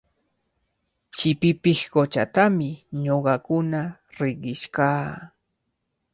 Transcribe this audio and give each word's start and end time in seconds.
Chipipiq 1.15 1.79
quchatami 1.91 2.69
ñuqakuna 3.03 3.81
riqish 4.17 4.65
kaa. 4.75 5.07